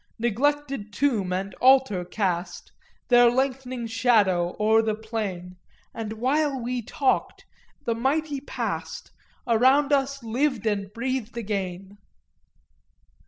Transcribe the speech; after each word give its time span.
Neglected 0.17 0.91
tomb 0.91 1.31
and 1.31 1.53
altar 1.61 2.03
cast 2.03 2.71
Their 3.09 3.29
lengthening 3.29 3.85
shadow 3.85 4.55
o'er 4.59 4.81
the 4.81 4.95
plain, 4.95 5.57
And 5.93 6.13
while 6.13 6.59
we 6.59 6.81
talked 6.81 7.45
the 7.85 7.93
mighty 7.93 8.39
past 8.41 9.11
Around 9.45 9.93
us 9.93 10.23
lived 10.23 10.65
and 10.65 10.91
breathed 10.91 11.37
again!" 11.37 11.99